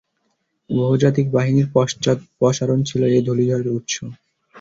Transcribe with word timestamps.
বহুজাতিক 0.69 1.25
বাহিনীর 1.31 1.67
পশ্চাদপসারণ 1.73 2.79
ছিল 2.83 3.01
এ 3.09 3.19
ধূলিঝড়ের 3.25 3.67
উৎস। 3.71 3.95